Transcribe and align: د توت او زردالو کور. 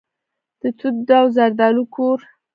د 0.61 0.63
توت 0.77 1.09
او 1.19 1.25
زردالو 1.35 1.83
کور. 1.95 2.19